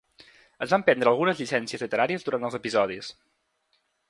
Es 0.65 0.71
van 0.75 0.85
prendre 0.87 1.11
algunes 1.11 1.43
llicències 1.43 1.85
literàries 1.87 2.29
durant 2.31 2.49
els 2.49 2.61
episodis. 2.63 3.13